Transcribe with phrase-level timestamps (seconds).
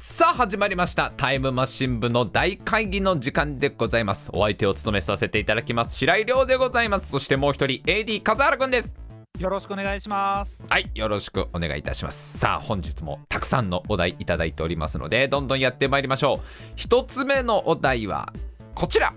[0.00, 1.10] さあ始まりました。
[1.16, 4.30] タイムマシン部の大会議の時間でございます。
[4.32, 5.96] お相手を務めさせていただきます。
[5.96, 7.10] 白井亮でございます。
[7.10, 8.96] そしてもう一人 AD 風原くんです。
[9.40, 10.64] よろしくお願いします。
[10.68, 12.38] はいよろしくお願いいたします。
[12.38, 16.46] さあ本日もたくさんのお題いただいておりますのでどんどんやってまいりましょう。
[16.76, 18.32] 一つ目のお題は
[18.76, 19.12] こちら。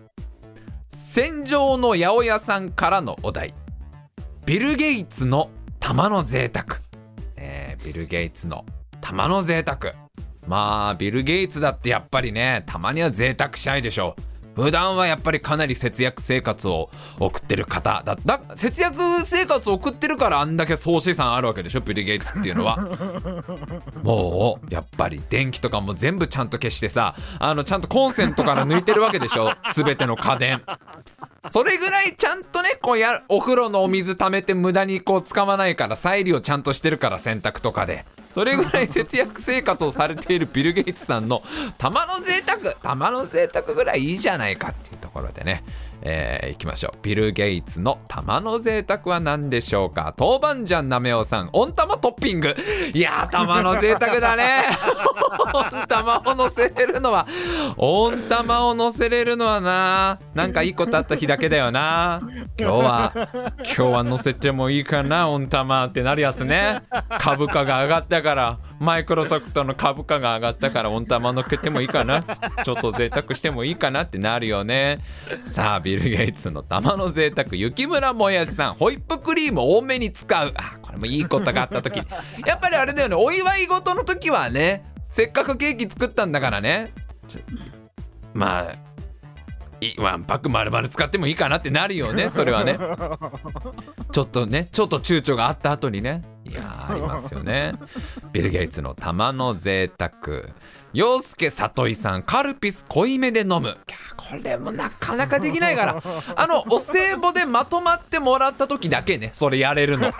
[0.87, 3.53] 戦場の八百屋さんからのお題。
[4.47, 6.79] ビル・ゲイツの玉の贅沢、
[7.35, 8.65] えービル・ゲイツの
[8.99, 9.93] 玉の贅沢
[10.47, 14.21] まあビル・ゲイツだってやっぱりねたまには贅沢したいでしょう。
[14.53, 16.89] 普段はやっぱりかなり節約生活を
[17.19, 21.79] 送ってる方だだ節約生活を送ってるからあんだけ総資産あるわけでしょ？
[21.79, 22.75] ビル・ゲイツっていうのは。
[24.03, 29.53] もうやっぱり電気とかも全部ちゃんと消してさあのちゃんとコンセントから抜いてるわけでしょ？
[29.73, 30.61] 全ての家電。
[31.49, 41.41] それぐらいちゃんとねこうやお風呂のお水溜めて無駄にこう使わないから再利用ちゃんとしてるから洗濯とかでそれぐらい節約生活をされているビル・ゲイツさんの
[41.77, 45.63] 玉の贅沢玉の贅沢ぐらいいいじゃないかっていうところでね。
[46.03, 46.97] えー、いきましょう。
[47.01, 50.13] ビル・ゲイツの玉の贅沢は何でしょうか？
[50.17, 51.49] 豆板醤なめおさん。
[51.53, 52.55] 温玉トッピング。
[52.93, 54.63] いやー玉の贅沢だね。
[55.53, 57.27] 温玉を乗せれるのは
[57.77, 60.19] 温玉を乗せれるのはな。
[60.33, 62.19] なんかいいことあった日だけだよな。
[62.59, 63.13] 今日は
[63.57, 66.81] 今日は乗せてもいいかな温玉ってなるやつね。
[67.19, 72.23] 株価が上がったからマイクロソフトの株価が上がったから温玉乗っけてもいいかな。
[72.23, 74.99] ちょっと贅沢してもいいかなってなるよね。
[75.39, 80.53] さあビル・ゲイツの玉の贅沢雪村もやしさんホイップクリーム多めに使う。
[80.55, 81.97] あこれもいいことがあった時
[82.45, 86.93] やっぱりあれだよねお祝い事の時はねせっかくケーキ作ったんだからね。
[88.33, 88.91] まあ
[89.83, 92.77] いワンパック丸々使ってもいいかなってなるよねそれはね。
[94.11, 96.21] ちょっとねちょっと躊躇があった後にね
[96.89, 97.73] ありますよね。
[98.31, 100.11] ビル・ゲイツの玉の贅沢。
[100.93, 103.77] 洋介里井さんカルピス濃いめで飲む。
[104.17, 106.03] これもなかなかできないから。
[106.35, 110.11] あのお歳暮でまとまってもらった時だけねそれやれるの。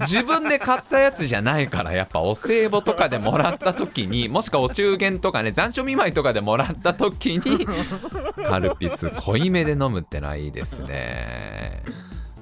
[0.00, 7.66] 自分で買ったやつじゃないからやっぱお歳暮とかでもらった時にもしくはお中元とかね残暑見舞いとかでもらった時に
[8.48, 11.82] カルピス濃いめで飲むってのはいいですね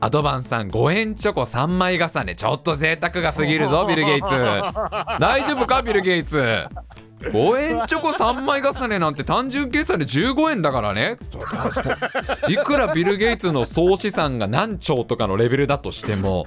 [0.02, 2.34] アドバンさん5円チョコ3枚重ね。
[2.34, 4.30] ちょっと贅沢が過ぎるぞビル・ゲイツ。
[4.30, 6.42] 大丈夫かビル・ゲイツ？
[7.20, 11.18] 5円チョコ3枚重ねなんて単純計算で15円だからね。
[12.48, 16.46] いくらビル・ゲイツの総資産が何兆とかのレベルだとしても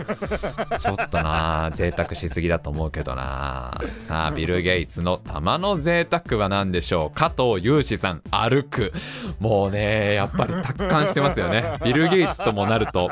[0.79, 3.79] ちょっとな贅沢しすぎだと思うけどな。
[3.91, 7.17] さあビル・ゲイツの玉の贅沢は何でしょう？
[7.17, 8.91] 加藤雄志さん歩く。
[9.39, 11.77] もうねやっぱり達観してますよね。
[11.83, 13.11] ビル・ゲイツともなると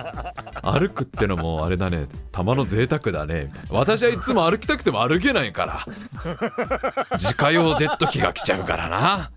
[0.63, 2.07] 歩くってのもあれだね。
[2.31, 3.51] 玉の贅沢だね。
[3.69, 5.85] 私はいつも歩きたくても歩けないから。
[7.51, 9.31] 家用ジェット機が来ちゃうからな。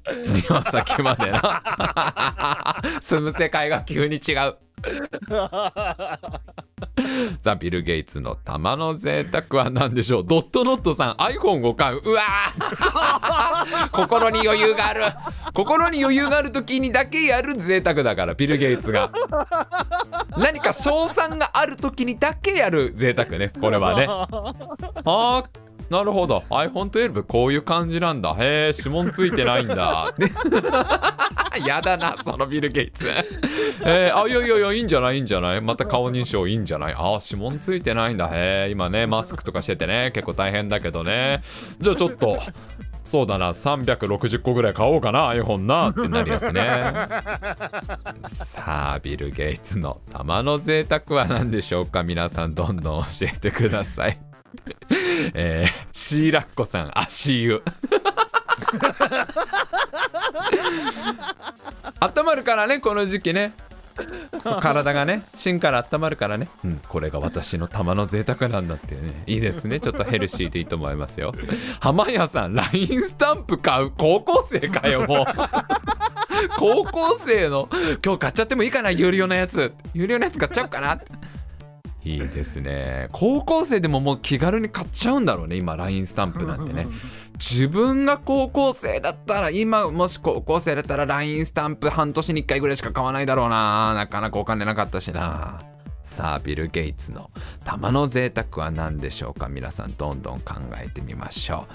[0.48, 2.80] 庭先までな。
[3.00, 4.56] 住む世界が急に違う。
[7.40, 10.24] ザ・ビル・ゲイツの玉の贅沢は何でしょう？
[10.26, 12.00] ドットノットさん iPhone を買う。
[12.04, 13.88] うわー。
[13.92, 15.04] 心に余裕がある。
[15.54, 19.10] 心に余裕がある時にだけやる贅沢だからビル・ゲイツが。
[20.36, 24.06] 何か賞賛がある時にだけやる贅沢ねこれはね。
[24.08, 24.26] あ
[25.06, 25.44] ー
[25.90, 26.42] なるほど。
[26.50, 28.34] iPhone12 こういう感じなんだ。
[28.38, 30.12] へえ指紋ついてないんだ。
[30.18, 30.32] ね
[31.66, 33.08] やだなそのビル・ゲイツ。
[33.86, 35.60] えー、あいやいやいやいいんじゃないいいんじゃない？
[35.60, 36.94] また顔認証いいんじゃない？
[36.96, 38.26] あ指紋ついてないんだ。
[38.32, 41.42] へえ今ねマスクとかしててね結構大変だけどね。
[41.80, 42.38] じゃあちょっと
[43.04, 46.62] そうだな360個ぐらい買おうかな iPhone なってなりますね。
[48.32, 52.02] さあビル・ゲイツの玉の贅沢は何でしょうか？
[52.02, 54.18] 皆さんどんどん教えてください
[55.34, 57.62] えー、シーラッコさん足湯
[62.00, 63.52] 温まるからねこの時期ね。
[64.60, 69.22] 体がね芯から温まるからね、うん、これが私の玉の贅沢なんだっていうね。
[69.26, 69.78] いいですね。
[69.78, 71.32] ちょっとヘルシーでいいと思いますよ。
[71.80, 73.92] 浜谷さん LINE スタンプ買う。
[73.96, 75.24] 高校生かよもう。
[76.58, 77.68] 高校生の。
[78.04, 79.72] 今日買っちゃってもいいかな有料のやつ。
[79.94, 81.00] 有料のやつ買っちゃおうかな
[82.04, 83.08] いいですね。
[83.12, 86.86] 高校生でももう気軽に買っちゃうんだろうね今 LINE スタンプなんてね。
[87.38, 93.94] 自分が高校生だったら今もし高校生だったら LINE スタンプ半年に1回ぐらいしか買わないだろうな。
[93.94, 95.58] なかなかお金なかったしな。
[96.04, 97.30] さあビル・ゲイツの
[97.64, 99.48] 玉の贅沢は何でしょうか？
[99.48, 101.66] 皆さんどんどん考えてみましょ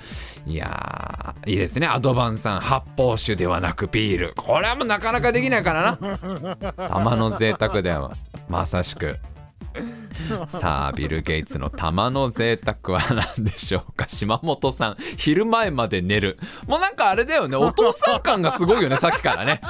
[0.47, 0.49] う。
[0.51, 1.87] いやーいいですね。
[1.87, 4.33] アドバンさん発泡酒ではなくビール。
[4.35, 6.77] これはもうなかなかできないからな。
[6.89, 8.15] 玉の贅沢では
[8.47, 9.17] まさしく
[10.47, 14.07] さあビル・ゲイツの玉の贅沢は何でしょうか？
[14.09, 16.37] 島本さん昼前まで寝る。
[16.67, 17.55] もうなんかあれだよね。
[17.57, 19.61] お父さん感がすごいよねさっきからね。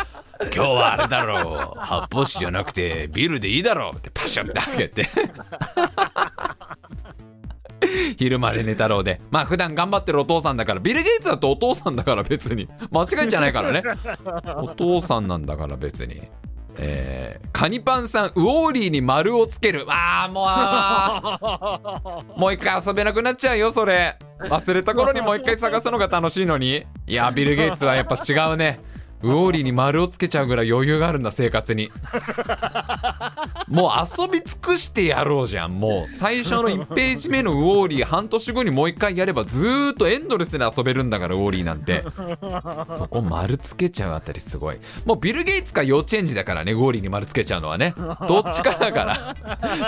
[0.55, 1.79] 今日はあれだろう。
[1.79, 3.97] 発泡酒じゃなくてビールでいいだろう。
[3.97, 5.09] ってパシャって開けて。
[8.17, 9.21] 昼まで寝太郎で。
[9.31, 12.67] まあ普段頑張ってるお父さんだからビル・ゲイツだとお父さんだから別に。
[12.91, 13.83] 間違いじゃないからね。
[14.57, 16.21] お父さんなんだから別に
[16.81, 19.85] えー、カニパンさんウォーリーに丸をつける。
[19.89, 20.47] あーも
[22.35, 22.39] う。
[22.39, 24.17] もう一回遊べなくなっちゃうよそれ。
[24.39, 26.85] 忘れた頃にもう一回探すのが楽しいのに。
[27.05, 28.79] いやビル・ゲイツはやっぱ違うね
[29.21, 31.91] ウォーリーに丸をつけちゃうぐらい余裕があるんだ生活に。
[33.67, 35.79] もう遊び尽くしてやろうじゃん。
[35.79, 42.03] もう最初の1ページ目のウォーリー半年後にもう一回やればずーっとエンドレスで遊べるんだからウォーリーなんて。
[42.89, 44.77] そこ丸つけちゃうあたりすごい。
[45.05, 47.93] もうビル・ゲイツか幼稚園児だからねウォーリーに丸つけちゃうのはね。
[48.27, 49.35] どっちかだから。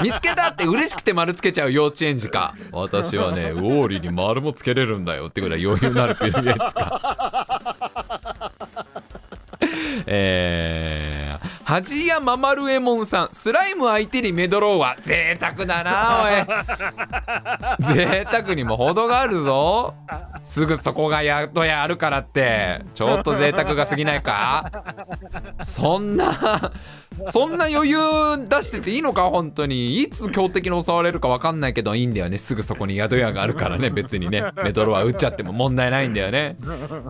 [0.03, 2.53] 見つけたって嬉しくて丸つけちゃう幼稚園児か。
[2.73, 7.80] 私はねウォーリーに丸もつけれるんだよってぐらい余裕のあるビル・ゲイツか
[10.07, 16.45] えー、恥やママルエモンさんスライム相手にメドローは贅沢だな
[17.79, 17.93] おい。
[17.95, 19.93] 贅沢にも程があるぞ
[20.41, 24.83] すぐそこが宿屋あるからってちょっと贅沢が過ぎないか？
[25.63, 26.71] そんな
[27.29, 27.97] そんな余裕
[28.49, 29.29] 出してていいのか？
[29.29, 30.01] 本当に。
[30.01, 32.37] いつ強敵に襲われるか分かんないけどいいんだよね。
[32.37, 33.89] すぐそこに宿屋があるからね。
[33.91, 34.43] 別にね。
[34.63, 36.57] メドロは撃っちゃっても問題ないんだよね。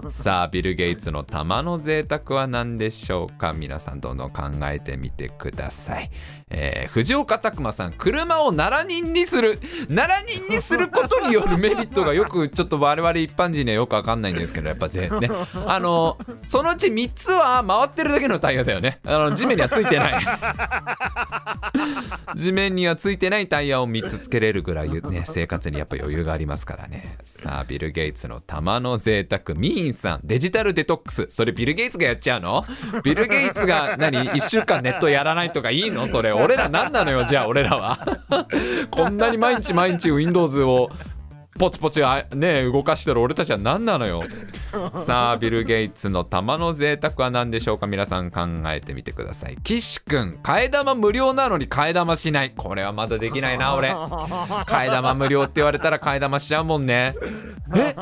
[0.10, 3.54] さあビル・ゲイツの玉の贅沢は何でしょうか？
[3.54, 6.10] 皆さんどんどん考えてみてください、
[6.54, 9.60] えー、藤岡拓馬さん車を奈良人にする。
[9.88, 15.30] 奈良人にすることによるメリットがよくちょっと我々一般人にはよく分かんないんですけどやっぱぜね。
[15.66, 19.00] あのそのうち3つは回ってるだけのタイヤだよね。
[19.06, 20.24] あの地面にはついてない。
[22.36, 27.18] 地面にはついてないタイヤを3つつけれるぐらいね生活にやっぱ余裕がありますからね。
[27.24, 30.20] さあビル・ゲイツの玉の贅沢ミーンさん。
[30.24, 31.28] デジタルデトックス。
[31.30, 32.64] それビル・ゲイツがやっちゃうの？
[33.04, 36.08] ビル・ゲイツが何？1週間ネットやらないとかいいの？
[36.08, 37.98] それ俺ら何なのよじゃあ俺らは。
[38.92, 40.90] こんなに毎日毎日 Windows を
[41.60, 42.02] ポチポチ
[42.34, 44.24] ね動かしてる俺たちは何なのよ。
[45.06, 47.88] さあビル・ゲイツの玉の贅沢は何でしょうか？
[47.88, 49.58] 皆さん考えてみてください。
[49.64, 52.54] 岸くん替え玉無料なのに替え玉しない。
[52.56, 53.92] これはまだできないな俺。
[53.92, 57.16] 替え玉無料って言われたら替え玉しちゃうもんね。
[57.76, 57.96] え？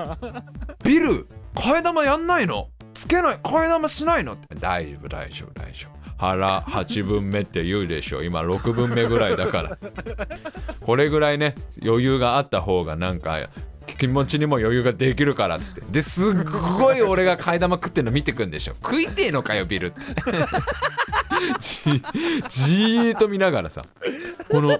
[0.85, 2.67] ビル替え玉やんないの？
[2.93, 3.37] つけない？
[3.37, 4.37] 替え玉しないの？
[4.59, 8.23] 大丈夫大丈夫大丈夫腹8分目って言うでしょ。
[8.23, 9.77] 今6分目ぐらいだから。
[10.81, 13.37] これぐらいね余裕があった方がなんか
[13.97, 15.81] 気持ちにも余裕ができるからっつって。
[15.89, 16.43] ですっ
[16.77, 18.73] ごい俺が替え玉食ってんの見てくんでしょ。
[18.83, 19.97] 食いてえのかよビルって。
[21.59, 23.81] じーっと見ながらさ
[24.51, 24.77] この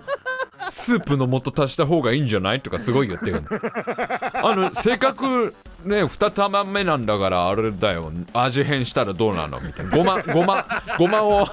[0.68, 2.62] スープの素足した方がいいんじゃない？
[2.62, 3.48] とかすごい言ってるの。
[4.34, 8.12] あのせっかくね2玉目なんだからあれだよ。
[8.34, 9.98] 味変したらどうなのみたいな。
[9.98, 10.66] ごまごま
[10.98, 11.48] ごまを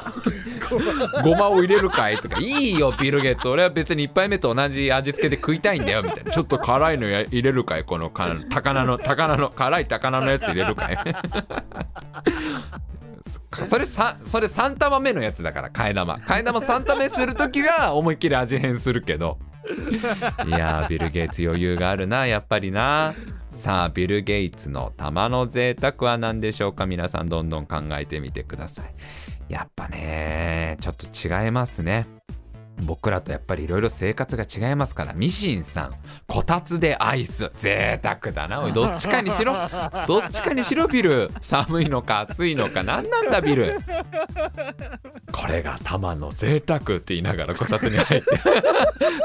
[1.22, 2.40] ごまを入れるかいとか。
[2.40, 3.48] いいよビル・ゲッツ。
[3.48, 6.30] 俺は別に1杯目と同じ味付けで食いたいんだよみたいな。
[6.32, 7.84] ちょっと辛いのや入れるかい？
[7.84, 10.98] このか高菜の高菜の辛い高菜のやつ入れるかい？
[13.64, 16.16] それさそれ3玉目のやつだから替え玉。
[16.16, 19.38] 替え玉3玉目する時は思いっきり味変するけど。
[20.46, 23.14] いやービル・ゲイツ余裕があるなやっぱりな
[23.56, 26.84] さあビル・ゲイツの玉の贅沢は何でしょうか？
[26.84, 28.94] 皆さんどんどん考えてみてください。
[29.48, 32.06] やっぱねちょっと違いますね。
[32.82, 35.14] 僕らとやっぱりいろいろ生活が違いますから。
[35.14, 35.94] ミシンさん
[36.28, 37.50] こたつでアイス。
[37.54, 38.60] 贅沢だな。
[38.60, 39.54] おいどっちかにしろ。
[40.06, 41.30] どっちかにしろビル。
[41.40, 42.82] 寒いのか暑いのか。
[42.82, 43.74] 何なんだビル。
[45.32, 48.26] これが玉の贅沢って言いながらこたつに入って。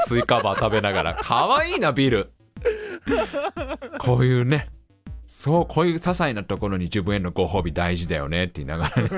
[0.06, 1.18] スイカバー食べながら。
[1.20, 2.32] 可愛いなビル
[3.98, 4.68] こういうね
[5.24, 9.08] そうこういう些細なところに自分へのご褒美大事だよねって言いながらね。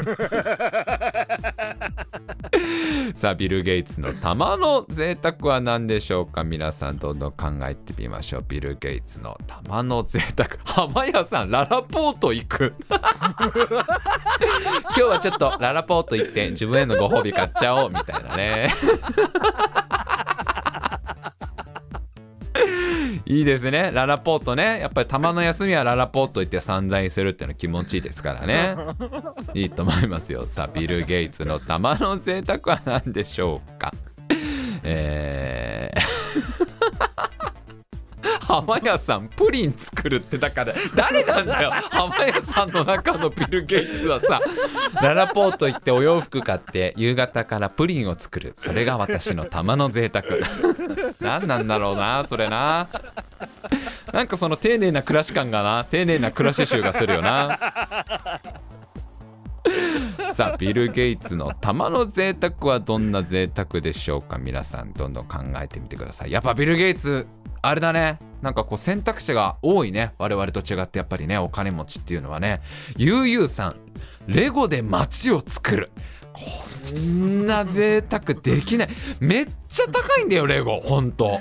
[3.14, 6.45] さあビル・ゲイツの玉の贅沢は何でしょうか？
[6.45, 8.45] 皆さんどんどん考えてみましょう。
[8.47, 10.50] ビル・ゲイツの玉の贅沢。
[10.64, 12.75] 浜屋さんララポート行く。
[12.88, 12.99] 今
[14.95, 18.69] 日はちょっとララポート行って自分へのご褒美買っちゃおうみたいなね。
[23.26, 23.90] いいですね。
[23.93, 24.81] ララポートね。
[24.81, 28.76] やっぱりたまの休みはララポート行って散財するっていうの気持ちいいですからね。
[29.54, 30.47] いいと思いますよ。
[30.47, 33.93] さあビル・ゲイツの玉の贅沢は何でしょうか？
[34.83, 37.63] えー
[38.40, 41.71] 浜屋さんプリン作るってだから誰なんだよ。
[41.71, 44.40] 浜屋さんの中のビル・ゲイツはさ
[45.02, 48.54] ララポート行ってお洋服買って夕方からプリンを作る。
[48.57, 50.25] それが私の玉の贅沢。
[51.21, 52.88] 何なんだろうなそれな。
[54.12, 55.85] なんかその丁寧な暮らし感がな。
[55.85, 57.59] 丁寧な暮らし集がするよな。
[60.35, 64.37] さあビル・ゲイツの玉の贅沢はどんな贅沢でしょうか？
[64.37, 66.33] 皆さんどんどん考えてみてください。
[66.33, 67.26] やっぱビル・ゲイツ
[67.66, 68.18] あれだね。
[68.42, 70.12] なんかこう選択肢が多いね。
[70.18, 72.61] 我々と違ってやっぱりねお金持ちっていうのはね。
[72.97, 73.76] ゆうゆうさん
[74.26, 75.90] レゴで街を作る。
[76.35, 76.42] こ
[76.99, 78.88] んな贅沢できない。
[79.21, 80.80] めっちゃ高いんだよレゴ。
[80.80, 81.40] ほんと。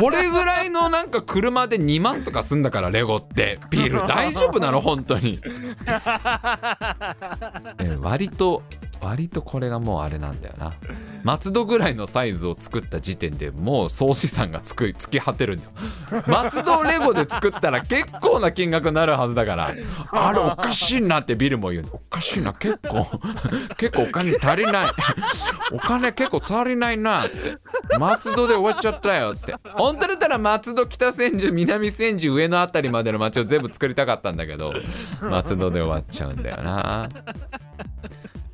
[0.00, 3.58] これぐらいのなんか車 de 2万とかすんだからレゴって。
[3.70, 4.08] ビール。
[4.08, 4.80] 大丈夫なの？
[4.80, 5.38] 本当に。
[7.78, 8.62] え割と
[9.00, 10.72] 割とこれがもうあれなんだよな。
[11.24, 15.70] 松戸ぐらいのサイズを作った時点でもう総資産がつく突き果てるんだよ。
[16.26, 19.74] 松戸レゴで作ったら結構な金額になるはずだから。
[20.12, 21.86] あれおかしいなってビルも言う。
[21.92, 23.06] おかしいな結構。
[23.76, 24.86] 結構お金足りない。
[25.72, 27.26] お金結構足りないな。
[27.26, 27.58] っつって。
[27.98, 29.30] 松戸で終わっちゃったよ。
[29.30, 29.54] っつって。
[29.74, 34.72] 本当だったら松戸北千住南千住上の辺りまでの街を全部作りたかったんだけど
[35.20, 37.08] 松戸で終わっちゃうんだよな。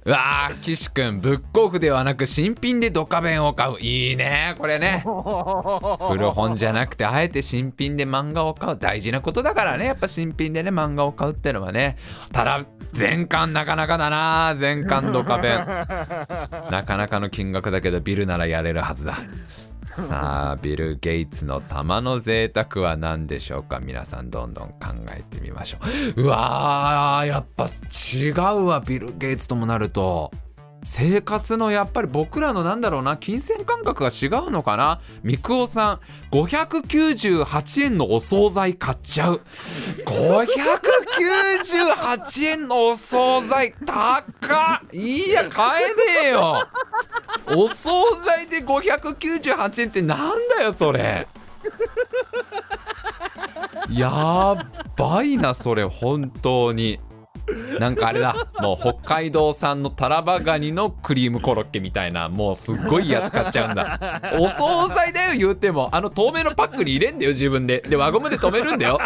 [0.06, 3.80] うわー岸くんブックオフではなく新品でドカベンを買う。
[3.80, 5.02] いいねこれね。
[6.10, 8.76] 古本じゃなくてあえて新品で漫画を買う。
[8.78, 9.86] 大事なことだからね。
[9.86, 11.96] やっぱ新品でね漫画を買うってのはね。
[12.32, 14.54] ただ全巻なかなかだな。
[14.58, 15.56] 全巻ドカベン。
[16.70, 19.16] なかなかの金額だけどビルならやれるはずだ
[20.08, 23.80] さあビル・ゲイツの玉の贅沢は何でしょうか？
[23.80, 24.74] 皆さんどんどん考
[25.10, 25.78] えてみましょ
[26.16, 26.22] う。
[26.22, 30.30] うわーやっぱ違うわビル・ゲイツともなると。
[30.84, 35.00] 生活のやっぱり僕らのなんだろうな金銭感覚が違うのかな？
[35.22, 36.00] みくおさん
[36.30, 39.40] 598円のお惣菜買っちゃう。
[40.06, 44.88] 598円のお惣菜高っ！
[44.92, 45.94] いや買えね
[46.26, 46.68] えよ。
[47.56, 51.26] お惣菜で598円ってなんだよそれ。
[53.90, 54.54] や
[54.96, 57.00] ばいなそれ本当に。
[57.78, 64.22] なんかあれだもう北海道産のタラバガニのクリームコロッケみたいなもうすっごいやつ買っちゃうんだ。
[64.40, 65.88] お惣菜だよ言うても。
[65.92, 67.80] あの透明のパックに入れんだよ自分で。
[67.80, 68.98] で輪ゴムで止めるんだよ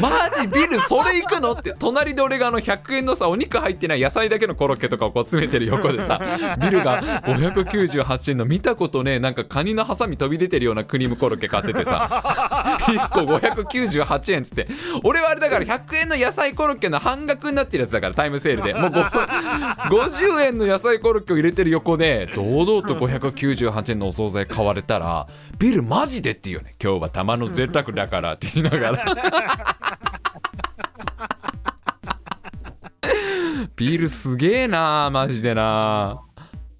[0.00, 1.74] マジビルそれ行くのって。
[1.78, 6.20] 隣で俺があの100円のさお肉入ってない野菜だけのコロッケとかをこう詰めてる横でさ
[6.60, 14.66] ビルが598円の見たことねなんかカニのハサミ飛び出てるようなクリームコロッケ買っててさ1個598円っつって。
[15.04, 18.74] 俺はあれだから100円の野菜コロッケの半額になってるやつだからタイムセールで。
[18.74, 25.26] もう50円の野菜コロッケを入れてる横で堂々と598円のお惣菜買われたら
[25.58, 26.74] ビルマジでっていうね。
[26.82, 29.14] 今日は玉の贅沢だからって言いながら。
[33.76, 36.20] ビールすげえなマジでな。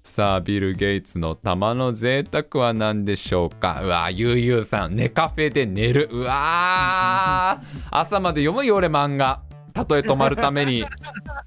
[0.03, 3.81] さあビル・ゲイツの玉の贅沢は何でしょうか？
[3.83, 6.09] うわゆうゆうさん寝カフェで寝る。
[6.11, 7.61] うわ
[7.91, 9.41] 朝まで読むよ俺漫画。
[9.73, 10.85] たとえ泊まるために。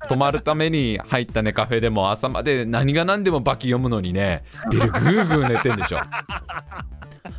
[0.09, 4.45] 泊まるために入ったねカフェでも朝まで何が何でもバキ読むのにね。
[4.71, 6.01] ビルグーグー寝てんでしょ。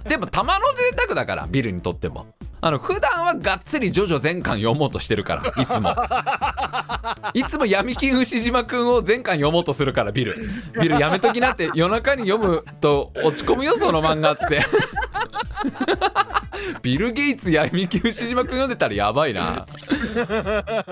[0.08, 2.26] でも玉の贅沢だからビルにとっても。
[2.66, 5.90] あの普段はがっつりジョジョ全巻読もうとしてるからいつも。
[7.36, 10.38] いつも闇金牛島くんを全巻読もうとするからビル。
[10.80, 14.62] ビルやめときなって夜中に読むと落ち込むよその漫画っつって。
[16.82, 19.66] ビル・ゲイツ闇金牛島くん読んでたらやばいな。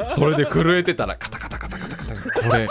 [0.03, 2.15] それで震えてたらカタカタカタカタカタ。
[2.49, 2.67] これ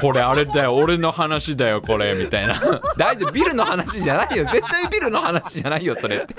[0.00, 0.76] これあれだよ。
[0.76, 2.54] 俺の話だよこれみたいな。
[2.96, 3.32] 大丈夫。
[3.32, 4.44] ビルの話じゃないよ。
[4.44, 6.36] 絶対ビルの話じゃないよそれって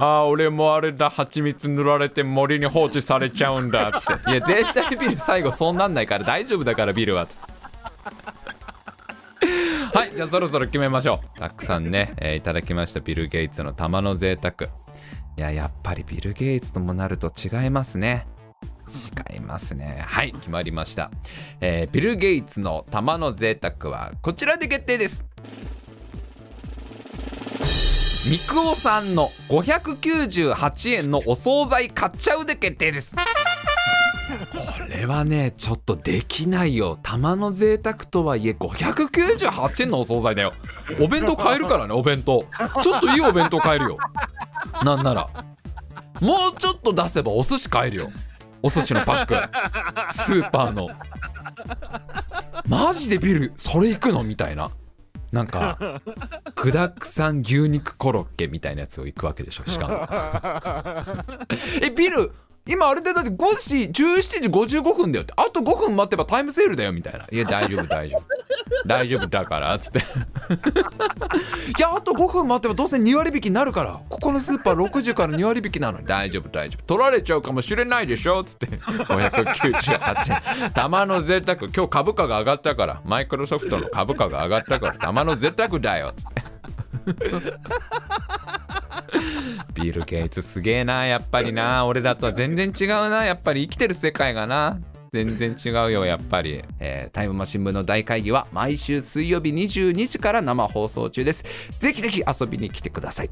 [0.00, 4.30] ああ俺もあれだ蜂蜜塗られて森に放置されちゃうんだっつって。
[4.30, 7.50] いや絶対ビル最後そうなんないから大丈夫だからビルはつって。
[9.92, 11.38] はいじゃあそろそろ決めましょう。
[11.38, 14.70] たくさんね、えーいただきましたビル・ゲイツの玉の贅沢。
[15.36, 18.26] いややっぱりビル・ゲイツともなると違いますね。
[19.32, 20.02] 違いますね。
[20.08, 21.10] はい決まりました、
[21.60, 25.26] えービル・ゲイツの玉の贅沢はこちらで決定です。
[28.28, 33.16] みくおさんの598円のお惣菜買っちゃうで決定です。
[33.16, 33.22] こ
[34.88, 36.98] れはねちょっとできないよ。
[37.02, 40.52] 玉の贅沢とはいえ598円のお惣菜だよ。
[41.00, 42.44] お弁当買えるからねお弁当。
[42.82, 43.96] ちょっといいお弁当買えるよ。
[44.84, 45.30] なんなら。
[46.20, 48.10] もうちょっと出せばお寿司買えるよ。
[48.62, 50.12] お寿司のパック。
[50.12, 50.88] スーパーの。
[52.68, 54.22] マジでビルそれ行くの？
[54.22, 54.70] みたいな。
[55.32, 56.00] なんか
[56.56, 61.44] 具だくさん牛肉コロッケみたいなやつを行くわけでしょしかも。
[61.82, 62.32] えビル
[62.66, 63.36] 今あれでだって5
[63.92, 65.32] 時17時55分だよって。
[65.36, 67.26] あと5分待てばタイムセールだよみたいな。
[67.30, 68.24] いや大丈夫大丈夫
[68.86, 69.98] 大丈夫だからつって。
[70.00, 70.02] い
[71.80, 74.00] やあと5分待てばどうせ2割引きになるから。
[74.08, 76.06] ここのスーパー6時から2割引きなのに。
[76.06, 76.84] 大丈夫大丈夫。
[76.84, 78.66] 取られちゃうかもしれないでしょつって。
[78.66, 80.70] 598円。
[80.72, 81.58] 玉の贅沢。
[81.74, 83.00] 今日株価が上がったから。
[83.04, 84.94] マイクロソフトの株価が上がったから。
[84.94, 86.42] 玉の贅沢だよつって。
[89.74, 91.86] ビル・ゲイツすげえなやっぱりな。
[91.86, 93.24] 俺らとは全然違うな。
[93.24, 94.78] やっぱり生きてる世界がな
[95.12, 101.44] 全然違うよやっぱり、えータイムマシン部の大会議は毎週水曜日22時から生放送中です。
[101.78, 103.30] ぜひぜひ遊びに来てください。